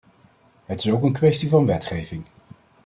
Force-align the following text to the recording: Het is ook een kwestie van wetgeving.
Het 0.65 0.79
is 0.79 0.91
ook 0.91 1.03
een 1.03 1.13
kwestie 1.13 1.49
van 1.49 1.65
wetgeving. 1.65 2.23